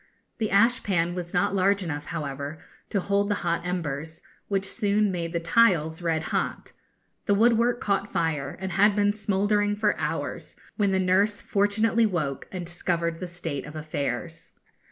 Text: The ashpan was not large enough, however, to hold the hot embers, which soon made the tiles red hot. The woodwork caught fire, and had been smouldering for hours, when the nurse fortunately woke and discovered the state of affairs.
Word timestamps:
The 0.39 0.49
ashpan 0.49 1.13
was 1.13 1.31
not 1.31 1.53
large 1.53 1.83
enough, 1.83 2.05
however, 2.05 2.57
to 2.89 2.99
hold 2.99 3.29
the 3.29 3.35
hot 3.45 3.63
embers, 3.63 4.23
which 4.47 4.65
soon 4.67 5.11
made 5.11 5.31
the 5.31 5.39
tiles 5.39 6.01
red 6.01 6.23
hot. 6.33 6.73
The 7.27 7.35
woodwork 7.35 7.79
caught 7.79 8.11
fire, 8.11 8.57
and 8.59 8.71
had 8.71 8.95
been 8.95 9.13
smouldering 9.13 9.75
for 9.75 9.95
hours, 9.99 10.57
when 10.75 10.91
the 10.91 10.97
nurse 10.99 11.39
fortunately 11.39 12.07
woke 12.07 12.47
and 12.51 12.65
discovered 12.65 13.19
the 13.19 13.27
state 13.27 13.67
of 13.67 13.75
affairs. 13.75 14.53